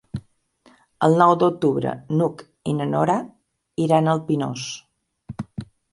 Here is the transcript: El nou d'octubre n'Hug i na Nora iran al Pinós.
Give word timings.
El 1.07 1.17
nou 1.21 1.33
d'octubre 1.43 1.93
n'Hug 2.21 2.41
i 2.71 2.75
na 2.79 2.87
Nora 2.95 3.21
iran 3.89 4.13
al 4.15 4.25
Pinós. 4.31 4.65